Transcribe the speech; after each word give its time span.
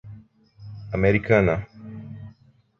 Americana 0.97 1.55